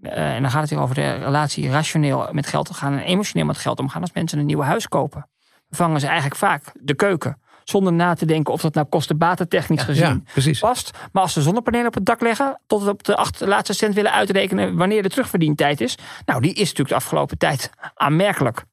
[0.00, 3.46] uh, en dan gaat het hier over de relatie rationeel met geld omgaan en emotioneel
[3.46, 5.28] met geld omgaan, als mensen een nieuw huis kopen,
[5.70, 7.40] vangen ze eigenlijk vaak de keuken.
[7.64, 10.90] Zonder na te denken of dat nou kosten-batentechnisch ja, gezien ja, past.
[11.12, 14.12] Maar als ze zonnepanelen op het dak leggen, tot op de acht, laatste cent willen
[14.12, 15.98] uitrekenen wanneer de terugverdientijd is.
[16.24, 18.64] Nou, die is natuurlijk de afgelopen tijd aanmerkelijk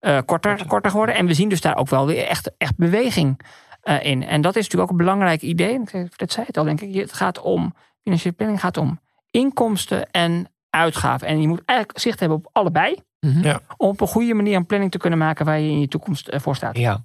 [0.00, 1.14] uh, korter, korter geworden.
[1.14, 3.40] En we zien dus daar ook wel weer echt, echt beweging
[3.88, 4.22] uh, in.
[4.22, 5.80] En dat is natuurlijk ook een belangrijk idee.
[6.16, 6.94] Dat zei het al, denk ik.
[6.94, 11.26] Het gaat om, financiële planning gaat om inkomsten en uitgaven.
[11.26, 12.96] En je moet eigenlijk zicht hebben op allebei.
[13.20, 13.42] Mhm.
[13.42, 13.60] Ja.
[13.76, 16.28] Om op een goede manier een planning te kunnen maken waar je in je toekomst
[16.28, 16.76] eh, voor staat.
[16.76, 17.04] Ja.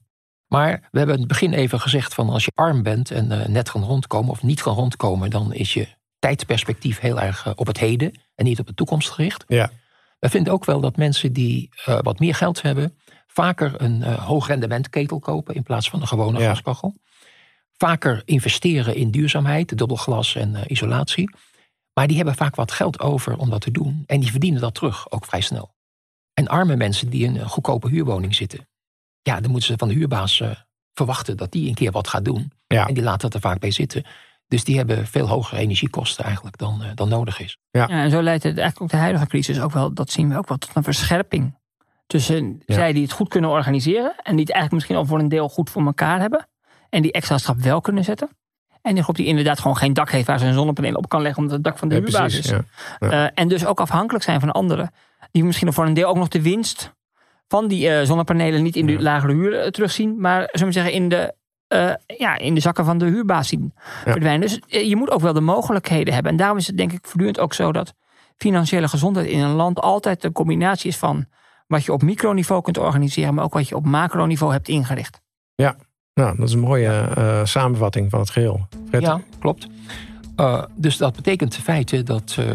[0.53, 3.47] Maar we hebben in het begin even gezegd van als je arm bent en eh,
[3.47, 5.87] net kan rondkomen of niet kan rondkomen, dan is je
[6.19, 9.43] tijdperspectief heel erg eh, op het heden en niet op de toekomst gericht.
[9.47, 9.69] Ja.
[10.19, 12.97] We vinden ook wel dat mensen die eh, wat meer geld hebben,
[13.33, 16.49] vaker een eh hoog rendement ketel kopen in plaats van een gewone Ja.
[16.49, 16.95] gaskachel.
[17.77, 21.29] Vaker investeren in duurzaamheid, dubbelglas en eh, isolatie.
[21.93, 24.03] Maar die hebben vaak wat geld over om dat te doen.
[24.05, 25.73] En die verdienen dat terug, ook vrij snel.
[26.33, 28.67] En arme mensen die in een goedkope huurwoning zitten.
[29.21, 30.49] Ja, dan moeten ze van de huurbaas eh,
[30.93, 32.51] verwachten dat die een keer wat gaat doen.
[32.67, 32.87] Ja.
[32.87, 34.05] En die laten dat er vaak bij zitten.
[34.47, 37.57] Dus die hebben veel hogere energiekosten eigenlijk dan, dan nodig is.
[37.71, 40.37] Ja, en zo leidt het eigenlijk ook de huidige crisis ook wel, dat zien we
[40.37, 41.61] ook wel, tot een verscherping.
[42.07, 42.75] Tussen Ja.
[42.75, 45.49] zij die het goed kunnen organiseren en die het eigenlijk misschien al voor een deel
[45.49, 46.47] goed voor elkaar hebben.
[46.89, 48.29] En die extra stap wel kunnen zetten.
[48.81, 51.21] En die groep die inderdaad gewoon geen dak heeft waar ze een zonnepaneel op kan
[51.21, 52.45] leggen omdat het dak van de Ja, huurbaas is.
[52.49, 52.63] Ja.
[52.99, 54.91] Eh, en dus ook afhankelijk zijn van anderen.
[55.31, 56.93] Die misschien voor een deel ook nog de winst
[57.47, 60.19] van die eh, zonnepanelen niet in de lagere huur eh, terugzien.
[60.19, 61.33] Maar zullen we zeggen in de,
[62.17, 64.41] ja, in de zakken van de huurbaas zien verdwijnen.
[64.47, 66.31] Dus je moet ook wel de mogelijkheden hebben.
[66.31, 67.93] En daarom is het denk ik voortdurend ook zo dat
[68.37, 71.25] financiële gezondheid in een land altijd een combinatie is van
[71.67, 75.21] wat je op microniveau kunt organiseren, maar ook wat je op macroniveau hebt ingericht.
[76.13, 78.67] Nou, dat is een mooie eh, samenvatting van het geheel.
[78.87, 79.01] Fred?
[79.01, 79.67] Ja, klopt.
[80.35, 82.45] Eh, dus dat betekent in feite dat eh,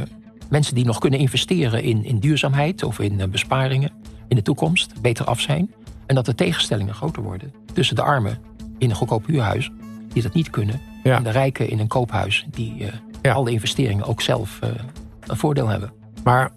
[0.48, 3.90] mensen die nog kunnen investeren in, in duurzaamheid of in besparingen
[4.28, 5.74] in de toekomst beter af zijn.
[6.06, 8.38] En dat de tegenstellingen groter worden tussen de armen
[8.78, 9.70] in een goedkoop huurhuis,
[10.12, 11.16] die dat niet kunnen, Ja.
[11.16, 12.86] en de rijken in een koophuis, die
[13.22, 13.32] Ja.
[13.32, 14.58] al de investeringen ook zelf
[15.26, 15.92] een voordeel hebben.
[16.24, 16.50] Maar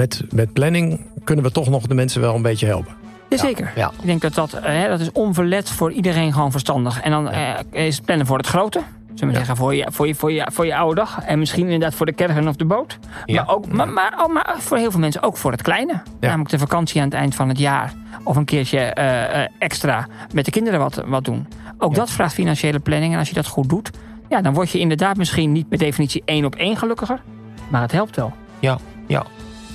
[0.00, 2.94] met, met planning kunnen we toch nog de mensen wel een beetje helpen.
[3.28, 3.72] Jazeker.
[3.76, 3.90] Ja.
[4.00, 7.00] Ik denk dat dat, eh, hè, dat is onverlet voor iedereen gewoon verstandig.
[7.00, 8.80] En dan eh, is het plannen voor het grote.
[9.14, 11.20] Zullen we zeggen, voor je, voor, je, voor, je, voor je oude dag.
[11.24, 12.98] En misschien inderdaad voor de caravan of de boot.
[13.24, 13.42] Ja.
[13.44, 16.02] Maar, ook, maar, maar, oh, maar voor heel veel mensen ook voor het kleine.
[16.20, 17.92] Namelijk de vakantie aan het eind van het jaar.
[18.24, 21.46] Of een keertje eh, eh, extra met de kinderen wat, wat doen.
[21.78, 21.98] Ook Ja.
[21.98, 23.12] dat vraagt financiële planning.
[23.12, 23.90] En als je dat goed doet,
[24.28, 27.20] ja, dan word je inderdaad misschien niet per definitie één op één gelukkiger.
[27.68, 28.32] Maar het helpt wel.
[28.58, 29.24] Ja, ja.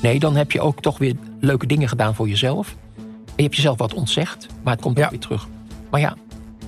[0.02, 2.76] Nee, dan heb je ook toch weer leuke dingen gedaan voor jezelf.
[3.26, 5.04] En je hebt jezelf wat ontzegd, maar het komt Ja.
[5.04, 5.48] ook weer terug.
[5.90, 6.16] Maar ja,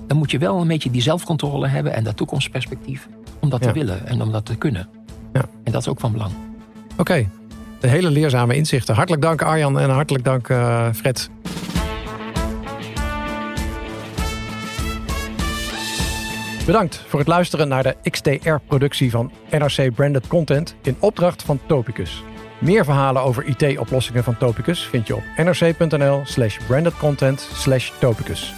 [0.08, 3.08] dan moet je wel een beetje die zelfcontrole hebben en dat toekomstperspectief.
[3.40, 3.68] Om dat Ja.
[3.68, 4.90] te willen en om dat te kunnen.
[5.34, 5.46] Ja.
[5.64, 6.32] En dat is ook van belang.
[6.98, 7.30] Oké,
[7.80, 8.96] de hele leerzame inzichten.
[8.96, 11.30] Hartelijk dank Arjan en hartelijk dank eh, Fred.
[16.66, 22.24] Bedankt voor het luisteren naar de XTR-productie van NRC Branded Content in opdracht van Topicus.
[22.60, 28.54] Meer verhalen over IT-oplossingen van Topicus vind je op nrc.nl slash brandedcontent slash topicus.